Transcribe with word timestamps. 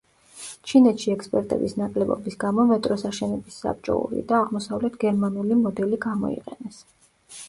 ჩინეთში 0.69 1.11
ექსპერტების 1.15 1.75
ნაკლებობის 1.81 2.37
გამო 2.43 2.65
მეტროს 2.71 3.05
აშენების 3.09 3.57
საბჭოური 3.65 4.23
და 4.31 4.39
აღმოსავლეთ 4.39 4.97
გერმანული 5.05 5.59
მოდელი 5.61 6.01
გამოიყენეს. 6.07 6.81